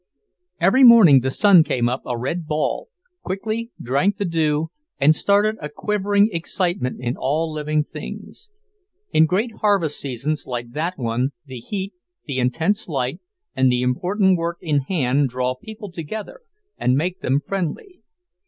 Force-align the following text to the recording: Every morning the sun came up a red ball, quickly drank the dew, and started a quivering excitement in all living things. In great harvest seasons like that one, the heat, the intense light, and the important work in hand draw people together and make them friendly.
Every 0.59 0.83
morning 0.83 1.19
the 1.19 1.29
sun 1.29 1.63
came 1.63 1.87
up 1.87 2.01
a 2.07 2.17
red 2.17 2.47
ball, 2.47 2.87
quickly 3.21 3.69
drank 3.79 4.17
the 4.17 4.25
dew, 4.25 4.69
and 4.99 5.15
started 5.15 5.57
a 5.61 5.69
quivering 5.69 6.29
excitement 6.31 6.99
in 6.99 7.15
all 7.15 7.53
living 7.53 7.83
things. 7.83 8.49
In 9.13 9.27
great 9.27 9.57
harvest 9.57 9.99
seasons 9.99 10.47
like 10.47 10.71
that 10.71 10.97
one, 10.97 11.33
the 11.45 11.59
heat, 11.59 11.93
the 12.25 12.39
intense 12.39 12.87
light, 12.89 13.19
and 13.55 13.71
the 13.71 13.83
important 13.83 14.37
work 14.39 14.57
in 14.59 14.79
hand 14.89 15.29
draw 15.29 15.53
people 15.53 15.91
together 15.91 16.41
and 16.79 16.95
make 16.95 17.19
them 17.21 17.39
friendly. 17.39 18.01